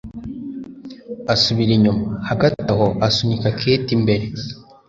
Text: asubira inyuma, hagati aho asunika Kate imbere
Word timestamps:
asubira 1.33 1.71
inyuma, 1.77 2.07
hagati 2.29 2.63
aho 2.73 2.87
asunika 3.07 3.47
Kate 3.59 3.91
imbere 3.97 4.25